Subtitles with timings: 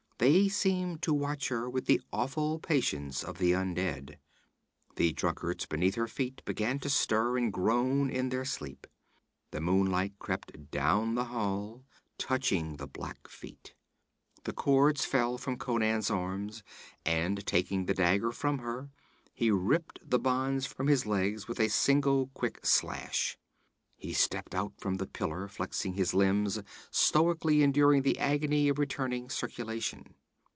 [0.21, 4.17] They seemed to watch her with the awful patience of the undead.
[4.95, 8.85] The drunkards beneath her feet began to stir and groan in their sleep.
[9.49, 11.85] The moonlight crept down the hall,
[12.19, 13.73] touching the black feet.
[14.43, 16.61] The cords fell from Conan's arms,
[17.03, 18.91] and taking the dagger from her,
[19.33, 23.39] he ripped the bonds from his legs with a single quick slash.
[24.03, 26.59] He stepped out from the pillar, flexing his limbs,
[26.89, 30.15] stoically enduring the agony of returning circulation.